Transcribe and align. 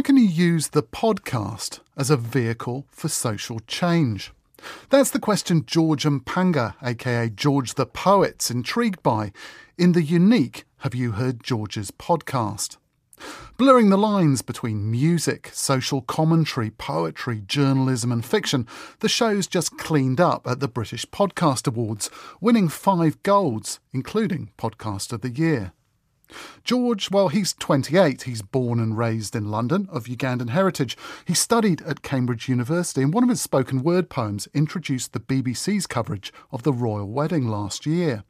How 0.00 0.02
can 0.02 0.16
you 0.16 0.24
use 0.24 0.68
the 0.68 0.82
podcast 0.82 1.80
as 1.94 2.08
a 2.08 2.16
vehicle 2.16 2.86
for 2.90 3.10
social 3.10 3.60
change? 3.66 4.32
That's 4.88 5.10
the 5.10 5.18
question 5.18 5.66
George 5.66 6.04
Mpanga, 6.04 6.74
aka 6.82 7.28
George 7.28 7.74
the 7.74 7.84
Poet's 7.84 8.50
intrigued 8.50 9.02
by 9.02 9.30
in 9.76 9.92
the 9.92 10.00
unique 10.00 10.64
Have 10.78 10.94
You 10.94 11.12
Heard 11.12 11.44
George's 11.44 11.90
podcast. 11.90 12.78
Blurring 13.58 13.90
the 13.90 13.98
lines 13.98 14.40
between 14.40 14.90
music, 14.90 15.50
social 15.52 16.00
commentary, 16.00 16.70
poetry, 16.70 17.42
journalism, 17.46 18.10
and 18.10 18.24
fiction, 18.24 18.66
the 19.00 19.08
show's 19.08 19.46
just 19.46 19.76
cleaned 19.76 20.18
up 20.18 20.46
at 20.46 20.60
the 20.60 20.68
British 20.68 21.04
Podcast 21.04 21.66
Awards, 21.66 22.08
winning 22.40 22.70
five 22.70 23.22
golds, 23.22 23.80
including 23.92 24.50
Podcast 24.56 25.12
of 25.12 25.20
the 25.20 25.28
Year. 25.28 25.74
George, 26.64 27.10
well, 27.10 27.28
he's 27.28 27.52
28. 27.54 28.22
He's 28.22 28.42
born 28.42 28.80
and 28.80 28.96
raised 28.96 29.34
in 29.34 29.50
London, 29.50 29.88
of 29.90 30.04
Ugandan 30.04 30.50
heritage. 30.50 30.96
He 31.24 31.34
studied 31.34 31.82
at 31.82 32.02
Cambridge 32.02 32.48
University, 32.48 33.02
and 33.02 33.12
one 33.12 33.22
of 33.22 33.30
his 33.30 33.40
spoken 33.40 33.82
word 33.82 34.08
poems 34.08 34.48
introduced 34.54 35.12
the 35.12 35.20
BBC's 35.20 35.86
coverage 35.86 36.32
of 36.50 36.62
the 36.62 36.72
royal 36.72 37.10
wedding 37.10 37.48
last 37.48 37.86
year. 37.86 38.24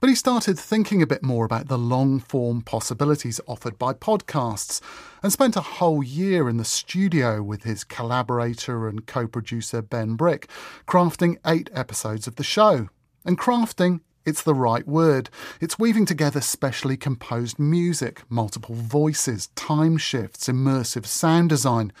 But 0.00 0.08
he 0.10 0.16
started 0.16 0.58
thinking 0.58 1.00
a 1.00 1.06
bit 1.06 1.22
more 1.22 1.44
about 1.44 1.68
the 1.68 1.78
long 1.78 2.20
form 2.20 2.62
possibilities 2.62 3.40
offered 3.46 3.78
by 3.78 3.94
podcasts 3.94 4.80
and 5.22 5.32
spent 5.32 5.56
a 5.56 5.62
whole 5.62 6.02
year 6.02 6.48
in 6.48 6.56
the 6.56 6.64
studio 6.64 7.42
with 7.42 7.62
his 7.62 7.84
collaborator 7.84 8.88
and 8.88 9.06
co 9.06 9.26
producer 9.26 9.82
Benbrick, 9.82 10.46
crafting 10.86 11.38
eight 11.46 11.70
episodes 11.72 12.26
of 12.26 12.36
the 12.36 12.44
show. 12.44 12.88
And 13.24 13.38
crafting 13.38 14.00
it's 14.24 14.42
the 14.42 14.54
right 14.54 14.86
word. 14.86 15.28
It's 15.60 15.78
weaving 15.78 16.06
together 16.06 16.40
specially 16.40 16.96
composed 16.96 17.58
music, 17.58 18.22
multiple 18.28 18.74
voices, 18.74 19.48
time 19.54 19.98
shifts, 19.98 20.48
immersive 20.48 21.06
sound 21.06 21.50
design. 21.50 21.92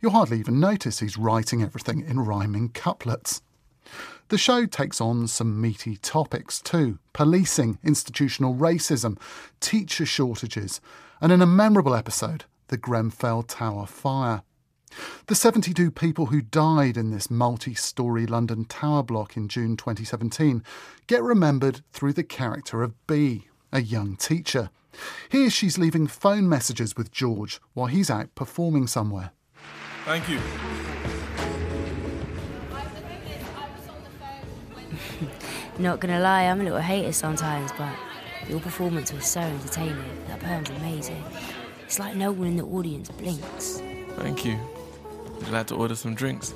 You'll 0.00 0.12
hardly 0.12 0.38
even 0.38 0.60
notice 0.60 1.00
he's 1.00 1.18
writing 1.18 1.62
everything 1.62 2.04
in 2.06 2.20
rhyming 2.20 2.68
couplets. 2.70 3.42
The 4.28 4.38
show 4.38 4.64
takes 4.64 5.00
on 5.00 5.26
some 5.28 5.60
meaty 5.60 5.96
topics 5.96 6.60
too 6.60 6.98
policing, 7.12 7.78
institutional 7.84 8.54
racism, 8.54 9.18
teacher 9.60 10.06
shortages, 10.06 10.80
and 11.20 11.30
in 11.30 11.42
a 11.42 11.46
memorable 11.46 11.94
episode, 11.94 12.44
the 12.68 12.78
Grenfell 12.78 13.42
Tower 13.42 13.86
fire. 13.86 14.42
The 15.26 15.34
72 15.34 15.90
people 15.90 16.26
who 16.26 16.40
died 16.40 16.96
in 16.96 17.10
this 17.10 17.30
multi 17.30 17.74
story 17.74 18.26
London 18.26 18.64
tower 18.64 19.02
block 19.02 19.36
in 19.36 19.48
June 19.48 19.76
2017 19.76 20.62
get 21.06 21.22
remembered 21.22 21.82
through 21.92 22.12
the 22.12 22.24
character 22.24 22.82
of 22.82 22.94
Bee, 23.06 23.48
a 23.72 23.80
young 23.80 24.16
teacher. 24.16 24.70
Here 25.30 25.50
she's 25.50 25.78
leaving 25.78 26.06
phone 26.06 26.48
messages 26.48 26.96
with 26.96 27.10
George 27.10 27.60
while 27.74 27.86
he's 27.86 28.10
out 28.10 28.34
performing 28.34 28.86
somewhere. 28.86 29.32
Thank 30.04 30.28
you. 30.28 30.38
Not 35.78 36.00
gonna 36.00 36.20
lie, 36.20 36.42
I'm 36.44 36.60
a 36.60 36.64
little 36.64 36.78
hater 36.80 37.12
sometimes, 37.12 37.72
but 37.78 37.94
your 38.48 38.60
performance 38.60 39.12
was 39.12 39.26
so 39.26 39.40
entertaining. 39.40 40.24
That 40.28 40.40
poem's 40.40 40.70
amazing. 40.70 41.24
It's 41.84 41.98
like 41.98 42.16
no 42.16 42.32
one 42.32 42.48
in 42.48 42.56
the 42.56 42.64
audience 42.64 43.10
blinks. 43.10 43.80
Thank 44.16 44.44
you. 44.44 44.58
Would 45.42 45.52
like 45.52 45.66
to 45.66 45.74
order 45.74 45.96
some 45.96 46.14
drinks? 46.14 46.54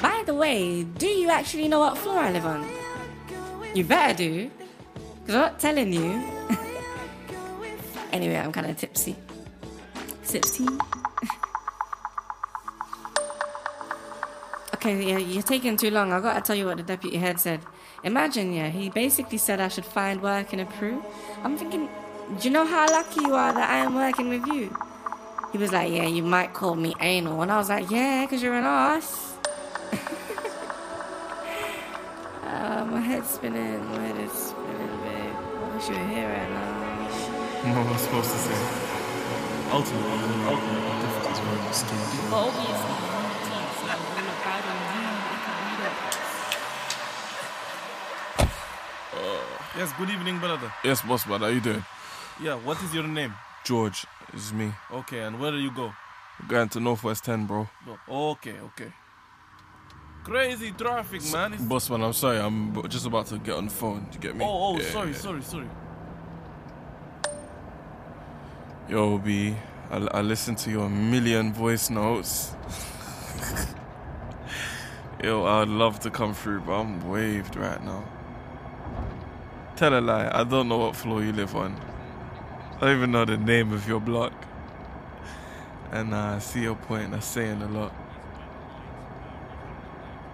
By 0.00 0.22
the 0.24 0.32
way, 0.32 0.84
do 0.84 1.06
you 1.06 1.28
actually 1.28 1.68
know 1.68 1.80
what 1.80 1.98
floor 1.98 2.18
I 2.18 2.32
live 2.32 2.46
on? 2.46 2.66
You 3.74 3.84
better 3.84 4.16
do. 4.16 4.50
Because 5.20 5.34
I'm 5.34 5.40
not 5.42 5.60
telling 5.60 5.92
you. 5.92 6.24
anyway, 8.12 8.36
I'm 8.36 8.50
kind 8.50 8.70
of 8.70 8.78
tipsy. 8.78 9.14
Tipsy? 10.26 10.64
okay, 14.74 15.06
yeah, 15.06 15.18
you're 15.18 15.42
taking 15.42 15.76
too 15.76 15.90
long. 15.90 16.12
I've 16.12 16.22
got 16.22 16.36
to 16.36 16.40
tell 16.40 16.56
you 16.56 16.64
what 16.64 16.78
the 16.78 16.82
deputy 16.82 17.18
head 17.18 17.38
said. 17.38 17.60
Imagine, 18.04 18.54
yeah, 18.54 18.70
he 18.70 18.88
basically 18.88 19.36
said 19.36 19.60
I 19.60 19.68
should 19.68 19.84
find 19.84 20.22
work 20.22 20.54
in 20.54 20.60
a. 20.60 20.66
I'm 21.44 21.58
thinking, 21.58 21.90
do 22.38 22.48
you 22.48 22.50
know 22.50 22.64
how 22.64 22.88
lucky 22.88 23.20
you 23.20 23.34
are 23.34 23.52
that 23.52 23.68
I 23.68 23.76
am 23.84 23.94
working 23.94 24.30
with 24.30 24.46
you? 24.46 24.74
He 25.52 25.58
was 25.58 25.72
like, 25.72 25.90
yeah, 25.92 26.06
you 26.06 26.22
might 26.22 26.54
call 26.54 26.76
me 26.76 26.94
anal. 27.00 27.42
And 27.42 27.50
I 27.50 27.56
was 27.56 27.68
like, 27.68 27.90
yeah, 27.90 28.24
because 28.24 28.40
you're 28.40 28.54
an 28.54 28.64
ass. 28.64 29.34
uh, 32.44 32.86
my 32.88 33.00
head's 33.00 33.30
spinning. 33.30 33.84
My 33.90 33.98
head 33.98 34.16
is 34.18 34.30
spinning, 34.30 34.94
babe. 35.02 35.34
I 35.34 35.74
wish 35.74 35.88
you 35.88 35.96
were 35.96 36.06
here 36.06 36.28
right 36.28 36.50
now. 36.50 36.70
What 37.66 37.82
am 37.82 37.92
I 37.92 37.96
supposed 37.96 38.30
to 38.30 38.38
say? 38.38 38.54
Ultimately, 39.74 40.10
ultimately, 40.46 40.86
the 40.86 40.98
difficulties 41.02 41.40
were 41.42 41.58
understood. 41.58 41.98
But 42.30 42.46
obviously, 42.46 42.94
it's 43.66 43.82
like 43.90 44.02
when 44.14 44.24
I'm 44.30 44.38
proud 44.46 44.64
of 44.70 44.78
you, 44.94 45.02
I 45.10 45.38
can 45.44 45.56
read 45.66 45.82
it. 45.90 46.20
Yes, 49.78 49.90
good 49.98 50.10
evening, 50.10 50.38
brother. 50.38 50.72
Yes, 50.84 51.02
boss, 51.02 51.24
brother. 51.24 51.46
How 51.46 51.52
you 51.52 51.60
doing? 51.60 51.84
Yeah, 52.40 52.54
what 52.54 52.82
is 52.82 52.94
your 52.94 53.06
name? 53.06 53.34
George 53.64 54.06
is 54.34 54.52
me. 54.52 54.72
Okay, 54.92 55.20
and 55.20 55.38
where 55.40 55.50
do 55.50 55.58
you 55.58 55.70
go? 55.70 55.92
going 56.48 56.68
to 56.70 56.80
Northwest 56.80 57.24
10, 57.24 57.46
bro. 57.46 57.68
Okay, 58.08 58.54
okay. 58.60 58.92
Crazy 60.24 60.72
traffic, 60.72 61.22
man. 61.32 61.54
It's... 61.54 61.62
Boss, 61.62 61.90
man, 61.90 62.02
I'm 62.02 62.12
sorry. 62.12 62.38
I'm 62.38 62.88
just 62.88 63.06
about 63.06 63.26
to 63.26 63.38
get 63.38 63.54
on 63.56 63.66
the 63.66 63.70
phone. 63.70 64.06
Do 64.10 64.14
you 64.14 64.20
get 64.20 64.36
me? 64.36 64.44
Oh, 64.44 64.74
oh, 64.74 64.78
Yeah, 64.78 64.90
sorry, 64.90 65.10
yeah. 65.10 65.16
sorry, 65.16 65.42
sorry. 65.42 65.68
Yo, 68.88 69.18
B, 69.18 69.56
I, 69.90 69.96
I 69.96 70.20
listened 70.20 70.58
to 70.58 70.70
your 70.70 70.88
million 70.88 71.52
voice 71.52 71.90
notes. 71.90 72.54
Yo, 75.24 75.44
I'd 75.44 75.68
love 75.68 76.00
to 76.00 76.10
come 76.10 76.34
through, 76.34 76.60
but 76.62 76.72
I'm 76.72 77.08
waved 77.08 77.56
right 77.56 77.82
now. 77.84 78.04
Tell 79.76 79.98
a 79.98 80.00
lie, 80.00 80.30
I 80.32 80.44
don't 80.44 80.68
know 80.68 80.78
what 80.78 80.96
floor 80.96 81.22
you 81.22 81.32
live 81.32 81.54
on. 81.56 81.74
I 82.80 82.84
don't 82.86 82.96
even 82.96 83.12
know 83.12 83.26
the 83.26 83.36
name 83.36 83.74
of 83.74 83.86
your 83.86 84.00
block. 84.00 84.32
And 85.92 86.14
uh, 86.14 86.36
I 86.36 86.38
see 86.38 86.62
your 86.62 86.76
point, 86.76 87.10
that's 87.10 87.26
saying 87.26 87.60
a 87.60 87.68
lot. 87.68 87.92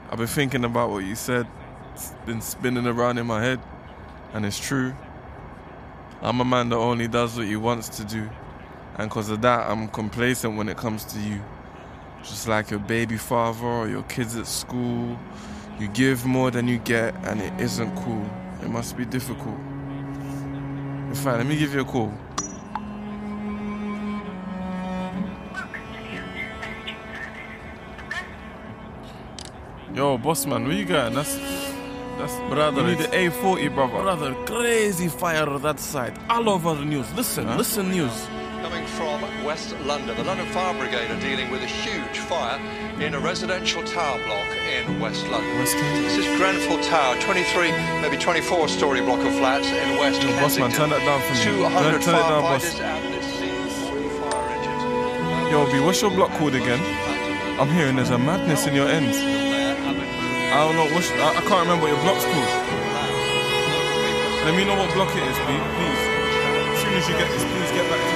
I've 0.09 0.19
been 0.19 0.29
thinking 0.29 0.65
about 0.65 0.91
what 0.91 1.03
you 1.03 1.17
said. 1.17 1.49
It's 1.93 2.12
been 2.25 2.41
spinning 2.41 2.87
around 2.87 3.19
in 3.19 3.27
my 3.27 3.43
head. 3.43 3.59
And 4.33 4.47
it's 4.47 4.61
true. 4.61 4.95
I'm 6.23 6.41
a 6.41 6.45
man 6.45 6.69
that 6.69 6.77
only 6.77 7.09
does 7.09 7.37
what 7.37 7.47
he 7.47 7.57
wants 7.57 7.89
to 7.97 8.05
do. 8.05 8.31
And 8.97 9.11
because 9.11 9.28
of 9.28 9.43
that, 9.43 9.69
I'm 9.69 9.89
complacent 9.89 10.57
when 10.57 10.69
it 10.69 10.77
comes 10.77 11.05
to 11.07 11.19
you. 11.19 11.43
Just 12.23 12.47
like 12.47 12.71
your 12.71 12.78
baby 12.78 13.17
father 13.17 13.67
or 13.67 13.89
your 13.89 14.05
kids 14.05 14.37
at 14.37 14.47
school. 14.47 15.19
You 15.81 15.89
give 15.89 16.25
more 16.25 16.53
than 16.53 16.69
you 16.69 16.78
get, 16.78 17.13
and 17.25 17.43
it 17.43 17.61
isn't 17.61 17.92
cool. 17.97 18.31
It 18.63 18.71
must 18.71 18.97
be 18.97 19.04
difficult. 19.04 19.59
In 21.09 21.15
fact, 21.16 21.39
let 21.39 21.47
me 21.47 21.59
give 21.59 21.75
you 21.75 21.81
a 21.81 21.84
call. 21.84 22.16
Yo, 29.97 30.19
boss 30.19 30.45
man, 30.45 30.65
where 30.65 30.77
you 30.77 30.84
going? 30.84 31.15
That's 31.15 31.37
that's 32.19 32.37
brother. 32.53 32.84
We 32.84 32.91
need 32.91 32.98
the 32.98 33.09
A40, 33.09 33.75
brother. 33.75 34.03
Brother, 34.03 34.34
crazy 34.45 35.09
fire 35.09 35.48
on 35.48 35.63
that 35.63 35.81
side. 35.81 36.13
All 36.28 36.51
over 36.51 36.75
the 36.75 36.84
news. 36.84 37.10
Listen, 37.15 37.47
huh? 37.47 37.57
listen, 37.57 37.89
news. 37.89 38.13
Coming 38.60 38.84
from 38.89 39.22
West 39.43 39.75
London, 39.87 40.15
the 40.15 40.25
London 40.25 40.45
Fire 40.48 40.77
Brigade 40.77 41.10
are 41.10 41.21
dealing 41.21 41.51
with 41.51 41.63
a 41.63 41.66
huge 41.66 42.19
fire 42.19 42.60
in 43.01 43.15
a 43.15 43.21
residential 43.21 43.83
tower 43.84 44.22
block 44.25 44.47
in 44.69 45.01
West 45.01 45.27
London. 45.28 45.59
West 45.60 45.72
this 45.72 46.19
is 46.19 46.27
Grenfell 46.37 46.78
Tower, 46.84 47.19
23, 47.22 47.72
maybe 48.03 48.19
24 48.19 48.69
story 48.69 49.01
block 49.01 49.21
of 49.21 49.33
flats 49.37 49.66
in 49.66 49.97
West 49.97 50.22
Yo, 50.22 50.28
boss 50.37 50.59
man, 50.59 50.72
turn 50.72 50.91
that 50.91 51.01
down 51.07 51.22
for 51.22 51.33
me. 51.33 51.57
200 51.57 51.91
turn, 51.91 52.01
turn 52.03 52.15
it 52.16 52.28
down, 52.28 52.42
boss. 52.42 52.78
Yo, 55.51 55.65
B, 55.72 55.81
what's 55.81 56.03
your 56.03 56.10
block 56.10 56.33
called 56.33 56.54
again? 56.54 56.83
I'm 57.59 57.71
hearing 57.71 57.97
there's 57.97 58.10
a 58.10 58.19
madness 58.19 58.66
in 58.66 58.75
your 58.75 58.89
ends. 58.89 59.55
I 60.56 60.64
don't 60.64 60.74
know. 60.74 60.88
What's, 60.94 61.10
I, 61.10 61.36
I 61.36 61.42
can't 61.44 61.68
remember 61.68 61.84
what 61.84 61.92
your 61.92 62.00
block's 62.00 62.24
called. 62.24 62.48
Let 64.48 64.56
me 64.56 64.64
know 64.64 64.72
what 64.72 64.88
block 64.94 65.12
it 65.12 65.20
is, 65.20 65.36
please. 65.36 66.00
As 66.72 66.80
soon 66.80 66.94
as 66.97 67.04
you 67.04 67.14
get 67.20 67.28
this, 67.28 67.44
please 67.44 67.70
get 67.76 67.84
back 67.92 68.00
to 68.00 68.16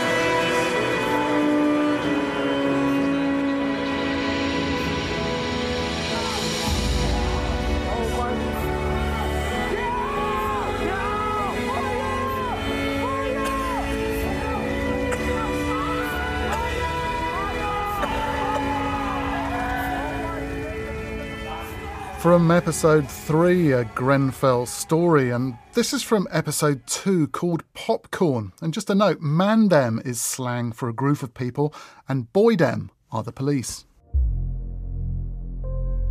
From 22.20 22.50
episode 22.50 23.08
3, 23.08 23.72
a 23.72 23.84
Grenfell 23.86 24.66
story, 24.66 25.30
and 25.30 25.56
this 25.72 25.94
is 25.94 26.02
from 26.02 26.28
episode 26.30 26.86
2 26.86 27.28
called 27.28 27.62
Popcorn. 27.72 28.52
And 28.60 28.74
just 28.74 28.90
a 28.90 28.94
note, 28.94 29.22
Mandem 29.22 30.06
is 30.06 30.20
slang 30.20 30.72
for 30.72 30.90
a 30.90 30.92
group 30.92 31.22
of 31.22 31.32
people, 31.32 31.72
and 32.10 32.30
Boydem 32.34 32.90
are 33.10 33.22
the 33.22 33.32
police. 33.32 33.86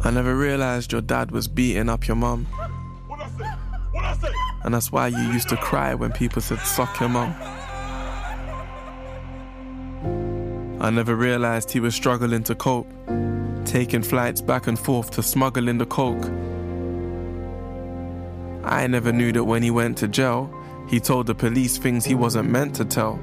I 0.01 0.09
never 0.09 0.35
realized 0.35 0.91
your 0.91 1.01
dad 1.01 1.29
was 1.29 1.47
beating 1.47 1.89
up 1.89 2.07
your 2.07 2.15
mum. 2.17 2.47
And 4.63 4.73
that's 4.73 4.91
why 4.91 5.09
you 5.09 5.31
used 5.31 5.49
to 5.49 5.57
cry 5.57 5.93
when 5.93 6.11
people 6.11 6.41
said, 6.41 6.57
suck 6.61 6.99
your 6.99 7.09
mum. 7.09 7.35
I 10.81 10.89
never 10.89 11.15
realized 11.15 11.69
he 11.69 11.79
was 11.79 11.93
struggling 11.93 12.41
to 12.45 12.55
cope 12.55 12.91
taking 13.69 14.01
flights 14.01 14.41
back 14.41 14.65
and 14.65 14.79
forth 14.79 15.11
to 15.11 15.21
smuggle 15.21 15.67
in 15.67 15.77
the 15.77 15.85
coke. 15.85 16.25
I 18.63 18.87
never 18.87 19.13
knew 19.13 19.31
that 19.33 19.43
when 19.43 19.61
he 19.61 19.69
went 19.69 19.99
to 19.99 20.07
jail, 20.07 20.51
he 20.89 20.99
told 20.99 21.27
the 21.27 21.35
police 21.35 21.77
things 21.77 22.03
he 22.03 22.15
wasn't 22.15 22.49
meant 22.49 22.75
to 22.77 22.85
tell. 22.85 23.19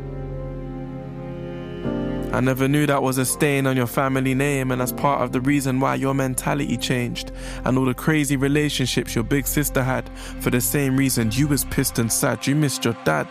I 2.33 2.41
never 2.41 2.69
knew 2.69 2.87
that 2.87 3.03
was 3.03 3.19
a 3.19 3.25
stain 3.25 3.67
on 3.67 3.77
your 3.77 3.89
family 3.89 4.35
name, 4.35 4.71
and 4.71 4.81
that's 4.81 4.93
part 4.93 5.21
of 5.21 5.33
the 5.33 5.41
reason 5.41 5.81
why 5.81 5.97
your 5.97 6.15
mentality 6.15 6.77
changed 6.77 7.33
and 7.65 7.77
all 7.77 7.85
the 7.85 7.95
crazy 7.95 8.37
relationships 8.37 9.17
your 9.17 9.25
big 9.25 9.49
sister 9.49 9.83
had 9.83 10.09
for 10.41 10.51
the 10.51 10.61
same 10.61 10.97
reason 10.97 11.33
you 11.33 11.49
was 11.49 11.65
pissed 11.65 11.99
and 11.99 12.13
sad 12.13 12.47
you 12.47 12.55
missed 12.55 12.85
your 12.85 12.97
dad. 13.05 13.27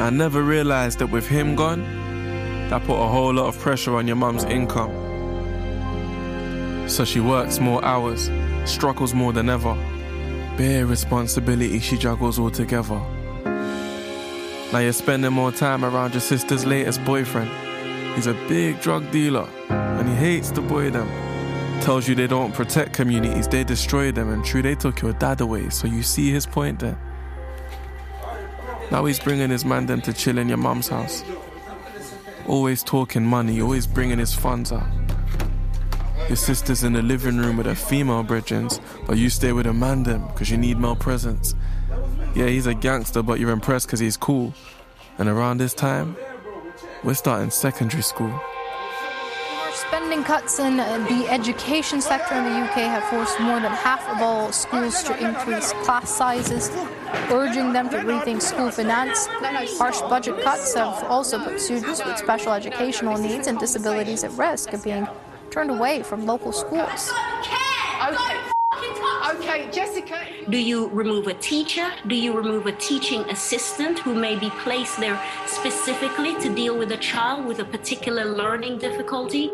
I 0.00 0.10
never 0.10 0.42
realized 0.42 1.00
that 1.00 1.10
with 1.10 1.26
him 1.26 1.56
gone, 1.56 1.99
that 2.70 2.84
put 2.84 2.94
a 2.94 3.08
whole 3.08 3.34
lot 3.34 3.46
of 3.46 3.58
pressure 3.58 3.96
on 3.96 4.06
your 4.06 4.14
mum's 4.14 4.44
income. 4.44 4.92
So 6.88 7.04
she 7.04 7.18
works 7.18 7.58
more 7.58 7.84
hours, 7.84 8.30
struggles 8.64 9.12
more 9.12 9.32
than 9.32 9.50
ever. 9.50 9.74
Bare 10.56 10.86
responsibility 10.86 11.80
she 11.80 11.98
juggles 11.98 12.38
all 12.38 12.50
together. 12.50 13.00
Now 14.72 14.78
you're 14.78 14.92
spending 14.92 15.32
more 15.32 15.50
time 15.50 15.84
around 15.84 16.14
your 16.14 16.20
sister's 16.20 16.64
latest 16.64 17.04
boyfriend. 17.04 17.50
He's 18.14 18.28
a 18.28 18.34
big 18.48 18.80
drug 18.80 19.10
dealer 19.10 19.48
and 19.68 20.08
he 20.08 20.14
hates 20.14 20.52
the 20.52 20.60
boydem. 20.60 21.08
Tells 21.82 22.06
you 22.06 22.14
they 22.14 22.28
don't 22.28 22.54
protect 22.54 22.92
communities, 22.92 23.48
they 23.48 23.64
destroy 23.64 24.12
them, 24.12 24.28
and 24.30 24.44
true, 24.44 24.62
they 24.62 24.76
took 24.76 25.00
your 25.00 25.14
dad 25.14 25.40
away, 25.40 25.70
so 25.70 25.88
you 25.88 26.04
see 26.04 26.30
his 26.30 26.46
point 26.46 26.78
there. 26.78 26.98
Now 28.92 29.06
he's 29.06 29.18
bringing 29.18 29.50
his 29.50 29.64
mandem 29.64 30.02
to 30.04 30.12
chill 30.12 30.38
in 30.38 30.48
your 30.48 30.58
mum's 30.58 30.88
house. 30.88 31.24
Always 32.50 32.82
talking 32.82 33.24
money, 33.24 33.60
always 33.60 33.86
bringing 33.86 34.18
his 34.18 34.34
funds 34.34 34.72
out. 34.72 34.88
Your 36.26 36.34
sister's 36.34 36.82
in 36.82 36.94
the 36.94 37.00
living 37.00 37.38
room 37.38 37.56
with 37.56 37.66
her 37.66 37.76
female 37.76 38.24
brethrens, 38.24 38.80
but 39.06 39.18
you 39.18 39.30
stay 39.30 39.52
with 39.52 39.66
a 39.66 39.72
man 39.72 40.02
because 40.02 40.50
you 40.50 40.58
need 40.58 40.76
male 40.76 40.96
presence. 40.96 41.54
Yeah, 42.34 42.46
he's 42.46 42.66
a 42.66 42.74
gangster, 42.74 43.22
but 43.22 43.38
you're 43.38 43.52
impressed 43.52 43.86
because 43.86 44.00
he's 44.00 44.16
cool. 44.16 44.52
And 45.18 45.28
around 45.28 45.58
this 45.58 45.74
time, 45.74 46.16
we're 47.04 47.14
starting 47.14 47.50
secondary 47.50 48.02
school. 48.02 48.32
Spending 49.72 50.24
cuts 50.24 50.58
in 50.58 50.80
uh, 50.80 50.98
the 51.08 51.28
education 51.28 52.00
sector 52.00 52.34
in 52.34 52.44
the 52.44 52.50
UK 52.50 52.74
have 52.90 53.04
forced 53.04 53.38
more 53.40 53.60
than 53.60 53.70
half 53.70 54.06
of 54.08 54.20
all 54.20 54.50
schools 54.52 55.02
to 55.04 55.16
increase 55.24 55.72
class 55.84 56.10
sizes, 56.10 56.70
urging 57.30 57.72
them 57.72 57.88
to 57.90 57.98
rethink 57.98 58.42
school 58.42 58.70
finance. 58.70 59.26
Harsh 59.78 60.00
budget 60.02 60.40
cuts 60.42 60.74
have 60.74 61.04
also 61.04 61.38
put 61.38 61.60
students 61.60 62.04
with 62.04 62.18
special 62.18 62.52
educational 62.52 63.16
needs 63.16 63.46
and 63.46 63.58
disabilities 63.58 64.24
at 64.24 64.32
risk 64.32 64.72
of 64.72 64.82
being 64.82 65.06
turned 65.50 65.70
away 65.70 66.02
from 66.02 66.26
local 66.26 66.52
schools. 66.52 67.12
Okay. 68.02 68.39
Okay, 69.50 69.68
Jessica. 69.72 70.20
Do 70.48 70.58
you 70.58 70.86
remove 70.90 71.26
a 71.26 71.34
teacher? 71.34 71.90
Do 72.06 72.14
you 72.14 72.32
remove 72.32 72.66
a 72.66 72.72
teaching 72.72 73.22
assistant 73.30 73.98
who 73.98 74.14
may 74.14 74.38
be 74.38 74.48
placed 74.62 75.00
there 75.00 75.20
specifically 75.44 76.38
to 76.38 76.54
deal 76.54 76.78
with 76.78 76.92
a 76.92 76.96
child 76.98 77.46
with 77.46 77.58
a 77.58 77.64
particular 77.64 78.24
learning 78.24 78.78
difficulty? 78.78 79.50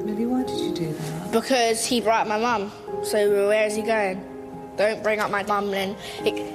Lily, 0.00 0.26
why 0.26 0.42
did 0.42 0.60
you 0.60 0.74
do 0.74 0.92
that? 0.92 1.32
Because 1.32 1.86
he 1.86 2.02
brought 2.02 2.28
my 2.28 2.38
mum. 2.38 2.70
So 3.02 3.48
where 3.48 3.66
is 3.66 3.74
he 3.74 3.80
going? 3.80 4.28
Don't 4.76 5.02
bring 5.02 5.18
up 5.18 5.30
my 5.30 5.44
mum 5.44 5.72
and 5.72 5.96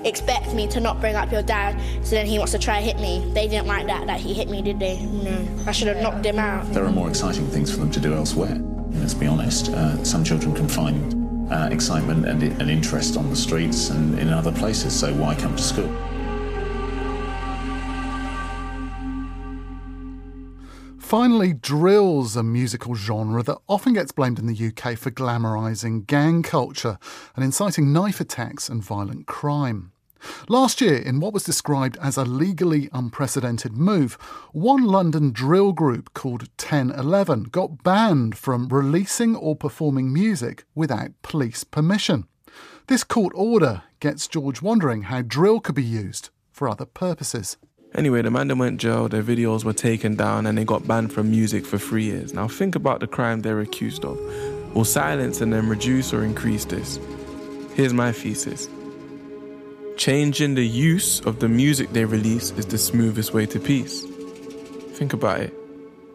expect 0.06 0.54
me 0.54 0.68
to 0.68 0.80
not 0.80 1.02
bring 1.02 1.16
up 1.16 1.32
your 1.32 1.42
dad. 1.42 1.82
So 2.06 2.12
then 2.12 2.28
he 2.28 2.38
wants 2.38 2.52
to 2.52 2.60
try 2.60 2.80
to 2.80 2.86
hit 2.86 3.00
me. 3.00 3.28
They 3.34 3.48
didn't 3.48 3.66
like 3.66 3.88
that 3.88 4.06
that 4.06 4.20
he 4.20 4.36
hit 4.36 4.52
me, 4.52 4.62
did 4.62 4.78
they? 4.78 5.04
No. 5.04 5.48
I 5.66 5.72
should 5.72 5.88
have 5.88 6.04
knocked 6.04 6.24
him 6.24 6.38
out. 6.38 6.72
There 6.74 6.86
are 6.86 6.92
more 6.92 7.10
exciting 7.10 7.48
things 7.48 7.72
for 7.72 7.78
them 7.78 7.90
to 7.90 8.00
do 8.00 8.14
elsewhere. 8.14 8.62
Let's 8.92 9.14
be 9.14 9.28
honest. 9.28 9.70
Uh, 9.70 10.04
some 10.04 10.24
children 10.24 10.54
can 10.54 10.68
find 10.68 11.52
uh, 11.52 11.70
excitement 11.72 12.26
and, 12.28 12.44
and 12.44 12.70
interest 12.70 13.18
on 13.18 13.30
the 13.30 13.36
streets 13.36 13.90
and 13.90 14.20
in 14.20 14.30
other 14.30 14.52
places. 14.52 14.98
So 14.98 15.14
why 15.14 15.36
come 15.36 15.56
to 15.56 15.64
school? 15.64 15.96
Finally, 21.08 21.54
drill's 21.54 22.36
a 22.36 22.44
musical 22.44 22.94
genre 22.94 23.42
that 23.42 23.58
often 23.70 23.94
gets 23.94 24.12
blamed 24.12 24.40
in 24.40 24.46
the 24.46 24.68
UK 24.68 24.98
for 24.98 25.10
glamorising 25.10 26.06
gang 26.06 26.44
culture 26.44 26.98
and 27.34 27.46
inciting 27.46 27.94
knife 27.94 28.20
attacks 28.20 28.68
and 28.68 28.84
violent 28.84 29.26
crime. 29.26 29.94
Last 30.50 30.82
year, 30.82 30.98
in 30.98 31.20
what 31.20 31.34
was 31.34 31.44
described 31.44 31.98
as 32.02 32.18
a 32.18 32.26
legally 32.26 32.90
unprecedented 32.94 33.74
move, 33.74 34.14
one 34.52 34.84
London 34.84 35.32
drill 35.32 35.74
group 35.74 36.14
called 36.14 36.50
1011 36.60 37.44
got 37.46 37.84
banned 37.84 38.38
from 38.38 38.68
releasing 38.70 39.36
or 39.36 39.56
performing 39.56 40.12
music 40.12 40.64
without 40.76 41.12
police 41.22 41.64
permission. 41.64 42.26
This 42.88 43.04
court 43.04 43.34
order 43.36 43.84
gets 44.00 44.28
George 44.28 44.62
wondering 44.62 45.04
how 45.04 45.22
drill 45.22 45.60
could 45.60 45.76
be 45.76 45.84
used 45.84 46.30
for 46.52 46.70
other 46.70 46.86
purposes. 46.86 47.58
Anyway, 47.96 48.22
the 48.22 48.32
man 48.32 48.56
went 48.58 48.80
jail, 48.80 49.08
their 49.08 49.24
videos 49.24 49.64
were 49.64 49.74
taken 49.74 50.16
down 50.16 50.46
and 50.46 50.58
they 50.58 50.66
got 50.66 50.88
banned 50.88 51.12
from 51.12 51.32
music 51.32 51.66
for 51.66 51.78
three 51.78 52.04
years. 52.04 52.34
Now 52.34 52.48
think 52.48 52.76
about 52.76 53.00
the 53.00 53.08
crime 53.08 53.42
they're 53.42 53.62
accused 53.62 54.06
of. 54.06 54.20
Will 54.76 54.86
silence 54.86 55.42
and 55.42 55.52
then 55.52 55.68
reduce 55.68 56.14
or 56.14 56.24
increase 56.24 56.66
this? 56.66 57.00
Here's 57.74 57.94
my 57.94 58.12
thesis. 58.12 58.70
Changing 59.98 60.54
the 60.54 60.66
use 60.66 61.22
of 61.22 61.40
the 61.40 61.50
music 61.50 61.92
they 61.92 62.06
release 62.06 62.52
is 62.52 62.68
the 62.68 62.78
smoothest 62.78 63.34
way 63.34 63.48
to 63.48 63.60
peace. 63.60 64.06
Think 64.94 65.14
about 65.14 65.40
it. 65.40 65.54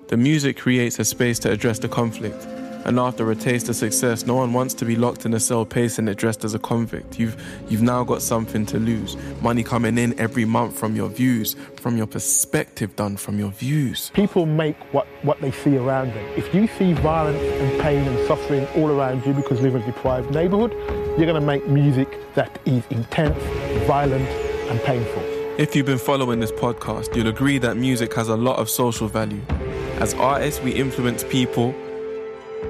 The 0.09 0.17
music 0.17 0.57
creates 0.57 1.01
a 1.01 1.05
space 1.05 1.41
to 1.41 1.51
address 1.51 1.81
the 1.81 1.89
conflict. 1.89 2.47
And 2.85 3.01
after 3.01 3.29
a 3.31 3.35
taste 3.35 3.69
of 3.69 3.75
success, 3.75 4.25
no 4.25 4.37
one 4.37 4.53
wants 4.53 4.75
to 4.75 4.85
be 4.85 4.95
locked 4.95 5.27
in 5.27 5.35
a 5.35 5.41
cell 5.41 5.65
pacing 5.65 6.07
it 6.07 6.17
dressed 6.17 6.45
as 6.45 6.55
a 6.55 6.61
convict. 6.61 7.19
You've 7.19 7.37
you've 7.69 7.83
now 7.83 8.05
got 8.05 8.23
something 8.23 8.67
to 8.67 8.79
lose. 8.79 9.17
Money 9.41 9.65
coming 9.65 9.99
in 9.99 10.19
every 10.19 10.45
month 10.45 10.79
from 10.79 10.95
your 10.95 11.09
views, 11.09 11.57
from 11.77 11.97
your 11.97 12.07
perspective 12.07 12.95
done 12.95 13.17
from 13.17 13.39
your 13.39 13.51
views. 13.51 14.11
People 14.15 14.47
make 14.47 14.77
what, 14.93 15.09
what 15.23 15.41
they 15.41 15.51
see 15.51 15.77
around 15.77 16.11
them. 16.11 16.25
If 16.37 16.55
you 16.55 16.69
see 16.79 16.93
violence 16.93 17.43
and 17.43 17.81
pain 17.81 18.07
and 18.07 18.29
suffering 18.29 18.65
all 18.77 18.91
around 18.91 19.27
you 19.27 19.33
because 19.33 19.59
you 19.59 19.65
live 19.65 19.75
in 19.75 19.83
a 19.83 19.87
deprived 19.87 20.31
neighborhood, 20.31 20.73
you're 21.17 21.27
gonna 21.27 21.41
make 21.41 21.67
music 21.69 22.09
that 22.35 22.59
is 22.65 22.85
intense, 22.91 23.39
violent, 23.87 24.29
and 24.71 24.81
painful. 24.83 25.23
If 25.59 25.77
you've 25.77 25.87
been 25.87 25.99
following 25.99 26.41
this 26.41 26.53
podcast, 26.53 27.15
you'll 27.15 27.29
agree 27.29 27.59
that 27.59 27.77
music 27.77 28.15
has 28.15 28.29
a 28.29 28.37
lot 28.37 28.59
of 28.59 28.71
social 28.71 29.09
value. 29.09 29.43
As 30.01 30.15
artists, 30.15 30.61
we 30.63 30.73
influence 30.73 31.25
people 31.25 31.75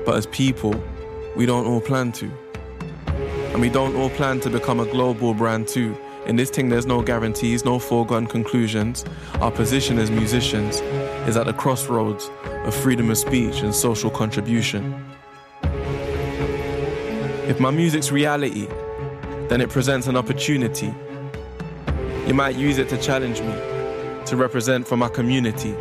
but 0.04 0.16
as 0.16 0.26
people, 0.26 0.74
we 1.36 1.46
don't 1.46 1.66
all 1.66 1.80
plan 1.80 2.10
to. 2.12 2.30
And 3.52 3.60
we 3.60 3.68
don't 3.68 3.94
all 3.94 4.10
plan 4.10 4.40
to 4.40 4.50
become 4.50 4.80
a 4.80 4.86
global 4.86 5.32
brand 5.32 5.68
too. 5.68 5.96
In 6.26 6.36
this 6.36 6.50
thing, 6.50 6.68
there's 6.68 6.86
no 6.86 7.02
guarantees, 7.02 7.64
no 7.64 7.78
foregone 7.78 8.26
conclusions. 8.26 9.04
Our 9.40 9.50
position 9.50 9.98
as 9.98 10.10
musicians 10.10 10.80
is 11.28 11.36
at 11.36 11.46
the 11.46 11.52
crossroads 11.52 12.30
of 12.64 12.74
freedom 12.74 13.10
of 13.10 13.18
speech 13.18 13.60
and 13.60 13.74
social 13.74 14.10
contribution. 14.10 15.11
If 17.52 17.60
my 17.60 17.70
music's 17.70 18.10
reality, 18.10 18.66
then 19.50 19.60
it 19.60 19.68
presents 19.68 20.06
an 20.06 20.16
opportunity. 20.16 20.90
You 22.26 22.32
might 22.32 22.56
use 22.56 22.78
it 22.78 22.88
to 22.88 22.96
challenge 22.96 23.42
me, 23.42 23.52
to 24.24 24.36
represent 24.38 24.88
for 24.88 24.96
my 24.96 25.10
community. 25.10 25.74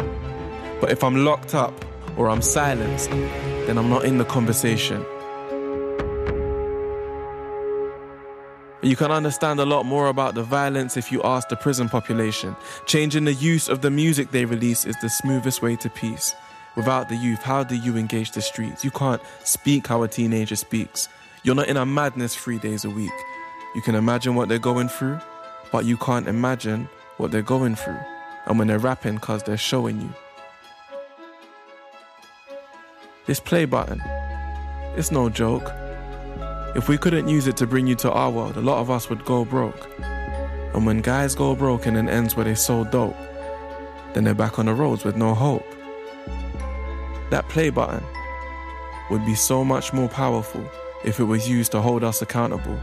But 0.82 0.92
if 0.92 1.02
I'm 1.02 1.24
locked 1.24 1.56
up 1.56 1.74
or 2.18 2.30
I'm 2.30 2.42
silenced, 2.42 3.10
then 3.10 3.78
I'm 3.78 3.90
not 3.90 4.04
in 4.04 4.18
the 4.18 4.26
conversation. 4.26 5.02
You 8.82 8.98
can 8.98 9.10
understand 9.10 9.62
a 9.62 9.66
lot 9.66 9.86
more 9.86 10.08
about 10.08 10.36
the 10.36 10.44
violence 10.44 10.98
if 10.98 11.10
you 11.10 11.24
ask 11.24 11.48
the 11.48 11.56
prison 11.56 11.88
population. 11.88 12.54
Changing 12.86 13.24
the 13.24 13.34
use 13.34 13.70
of 13.70 13.80
the 13.80 13.90
music 13.90 14.32
they 14.32 14.44
release 14.44 14.84
is 14.84 14.98
the 15.00 15.10
smoothest 15.10 15.62
way 15.62 15.78
to 15.78 15.90
peace. 15.90 16.36
Without 16.76 17.08
the 17.08 17.16
youth, 17.16 17.42
how 17.42 17.64
do 17.64 17.76
you 17.76 17.96
engage 17.96 18.32
the 18.32 18.42
streets? 18.42 18.84
You 18.84 18.92
can't 18.92 19.22
speak 19.46 19.88
how 19.88 20.04
a 20.04 20.10
teenager 20.10 20.58
speaks. 20.58 21.08
You're 21.44 21.56
not 21.56 21.70
in 21.70 21.78
a 21.78 21.88
madness 21.88 22.36
three 22.36 22.60
days 22.60 22.86
a 22.86 22.90
week. 22.92 23.12
You 23.74 23.82
can 23.82 23.96
imagine 23.96 24.36
what 24.36 24.48
they're 24.48 24.60
going 24.60 24.90
through, 24.90 25.20
but 25.72 25.86
you 25.86 25.98
can't 25.98 26.28
imagine 26.28 26.88
what 27.18 27.32
they're 27.32 27.42
going 27.42 27.76
through. 27.76 27.98
And 28.46 28.60
when 28.60 28.68
they're 28.68 28.78
rapping, 28.78 29.18
cause 29.18 29.42
they're 29.42 29.58
showing 29.58 30.00
you. 30.02 30.14
This 33.26 33.40
play 33.40 33.66
button, 33.66 34.00
it's 34.96 35.12
no 35.12 35.30
joke. 35.30 35.72
If 36.76 36.88
we 36.88 37.00
couldn't 37.00 37.28
use 37.28 37.48
it 37.48 37.58
to 37.58 37.66
bring 37.66 37.88
you 37.88 37.96
to 37.96 38.12
our 38.12 38.30
world, 38.30 38.56
a 38.58 38.62
lot 38.62 38.80
of 38.80 38.92
us 38.92 39.10
would 39.10 39.26
go 39.26 39.44
broke. 39.44 39.90
And 40.76 40.86
when 40.86 41.02
guys 41.02 41.34
go 41.34 41.56
broke 41.56 41.88
and 41.88 41.98
it 41.98 42.08
ends 42.08 42.36
where 42.36 42.46
they 42.46 42.54
sold 42.54 42.92
dope, 42.92 43.18
then 44.14 44.26
they're 44.26 44.36
back 44.36 44.60
on 44.60 44.68
the 44.68 44.76
roads 44.76 45.04
with 45.04 45.16
no 45.16 45.34
hope. 45.34 45.66
That 47.32 47.50
play 47.50 47.72
button 47.72 48.04
would 49.10 49.26
be 49.26 49.34
so 49.34 49.66
much 49.66 49.92
more 49.92 50.08
powerful 50.08 50.70
if 51.04 51.20
it 51.20 51.24
was 51.24 51.50
used 51.50 51.72
to 51.72 51.82
hold 51.82 52.04
us 52.04 52.22
accountable 52.22 52.80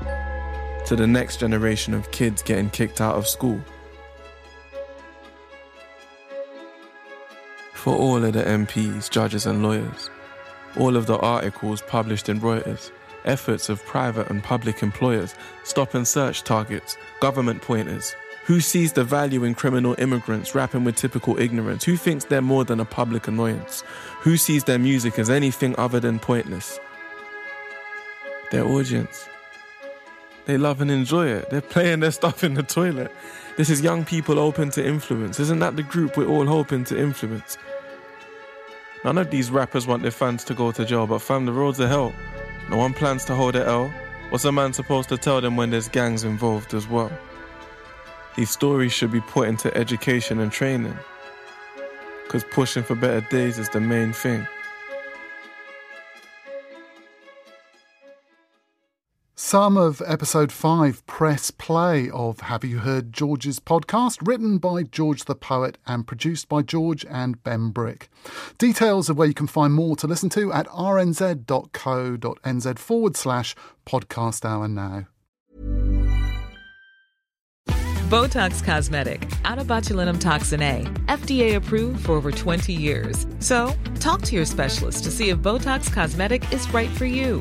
to 0.87 0.97
the 0.97 1.07
next 1.07 1.39
generation 1.39 1.93
of 1.93 2.11
kids 2.11 2.43
getting 2.43 2.71
kicked 2.71 3.01
out 3.01 3.15
of 3.15 3.29
school. 3.29 3.61
For 7.75 7.95
all 7.95 8.25
of 8.25 8.33
the 8.33 8.43
MPs, 8.43 9.11
judges, 9.11 9.47
and 9.47 9.63
lawyers, 9.63 10.11
all 10.79 10.97
of 10.97 11.07
the 11.07 11.19
articles 11.19 11.83
published 11.83 12.29
in 12.29 12.41
Reuters, 12.41 12.91
efforts 13.25 13.69
of 13.69 13.85
private 13.85 14.31
and 14.31 14.43
public 14.43 14.83
employers, 14.83 15.35
stop 15.65 15.95
and 15.95 16.07
search 16.07 16.43
targets, 16.43 16.97
government 17.21 17.63
pointers. 17.63 18.15
Who 18.47 18.61
sees 18.61 18.95
the 18.95 19.05
value 19.05 19.45
in 19.45 19.55
criminal 19.55 19.95
immigrants 19.99 20.55
rapping 20.55 20.85
with 20.85 20.97
typical 20.97 21.39
ignorance? 21.39 21.85
Who 21.85 21.97
thinks 21.97 22.25
they're 22.25 22.41
more 22.41 22.65
than 22.65 22.81
a 22.81 22.85
public 22.85 23.29
annoyance? 23.29 23.83
Who 24.21 24.39
sees 24.39 24.65
their 24.65 24.79
music 24.79 25.19
as 25.19 25.29
anything 25.29 25.75
other 25.79 26.01
than 26.01 26.19
pointless? 26.19 26.81
Their 28.51 28.65
audience. 28.65 29.29
They 30.47 30.57
love 30.57 30.81
and 30.81 30.91
enjoy 30.91 31.27
it. 31.27 31.51
They're 31.51 31.61
playing 31.61 32.01
their 32.01 32.11
stuff 32.11 32.43
in 32.43 32.55
the 32.55 32.63
toilet. 32.63 33.13
This 33.59 33.69
is 33.69 33.83
young 33.83 34.05
people 34.05 34.39
open 34.39 34.71
to 34.71 34.87
influence. 34.87 35.39
Isn't 35.39 35.59
that 35.59 35.77
the 35.77 35.83
group 35.83 36.17
we're 36.17 36.27
all 36.27 36.47
hoping 36.47 36.85
to 36.85 36.99
influence? 36.99 37.59
None 39.05 39.19
of 39.19 39.31
these 39.31 39.51
rappers 39.51 39.87
want 39.87 40.03
their 40.03 40.11
fans 40.11 40.45
to 40.45 40.55
go 40.55 40.73
to 40.73 40.85
jail, 40.85 41.07
but 41.07 41.19
fam, 41.19 41.45
the 41.45 41.53
roads 41.53 41.79
are 41.81 41.89
hell. 41.89 42.15
No 42.71 42.79
one 42.79 42.95
plans 42.95 43.25
to 43.27 43.35
hold 43.35 43.57
a 43.57 43.67
L. 43.67 43.93
What's 44.31 44.45
a 44.45 44.53
man 44.53 44.73
supposed 44.73 45.09
to 45.11 45.19
tell 45.19 45.41
them 45.41 45.57
when 45.57 45.71
there's 45.71 45.89
gangs 45.89 46.25
involved 46.25 46.73
as 46.73 46.89
well? 46.89 47.13
These 48.37 48.51
stories 48.51 48.93
should 48.93 49.13
be 49.13 49.21
put 49.21 49.49
into 49.49 49.75
education 49.77 50.41
and 50.41 50.51
training. 50.51 50.97
Because 52.25 52.45
pushing 52.45 52.83
for 52.83 52.95
better 52.95 53.21
days 53.29 53.59
is 53.59 53.69
the 53.69 53.81
main 53.81 54.13
thing. 54.13 54.47
Some 59.49 59.79
of 59.79 60.03
episode 60.05 60.53
5 60.53 61.07
press 61.07 61.51
play 61.51 62.11
of 62.11 62.41
Have 62.41 62.65
You 62.67 62.81
Heard 62.81 63.15
George's 63.15 63.59
podcast, 63.59 64.19
written 64.21 64.59
by 64.59 64.83
George 64.83 65.25
the 65.25 65.35
Poet 65.35 65.79
and 65.87 66.07
produced 66.07 66.51
by 66.51 66.61
George 66.61 67.07
and 67.09 67.43
Benbrick. 67.43 68.09
Details 68.59 69.09
of 69.09 69.17
where 69.17 69.27
you 69.27 69.33
can 69.33 69.47
find 69.47 69.73
more 69.73 69.97
to 69.97 70.07
listen 70.07 70.29
to 70.29 70.53
at 70.53 70.67
rnz.co.nz 70.67 71.49
forward 72.79 73.17
slash 73.17 73.57
podcast 73.87 74.45
hour 74.45 74.69
now. 74.69 75.07
Botox 78.11 78.63
Cosmetic, 78.63 79.33
out 79.47 79.59
of 79.59 79.67
botulinum 79.67 80.21
toxin 80.21 80.61
A, 80.61 80.83
FDA 81.07 81.57
approved 81.57 82.05
for 82.05 82.13
over 82.13 82.31
20 82.31 82.75
years. 82.75 83.27
So, 83.39 83.75
talk 83.99 84.21
to 84.23 84.37
your 84.37 84.45
specialist 84.45 85.05
to 85.05 85.11
see 85.11 85.31
if 85.31 85.39
Botox 85.39 85.91
Cosmetic 85.91 86.53
is 86.53 86.71
right 86.75 86.91
for 86.91 87.07
you. 87.07 87.41